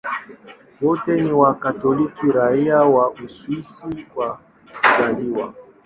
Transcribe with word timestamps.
Wote 0.81 1.11
ni 1.21 1.31
Wakatoliki 1.31 2.31
raia 2.31 2.79
wa 2.83 3.11
Uswisi 3.11 4.05
kwa 4.13 4.39
kuzaliwa. 4.81 5.53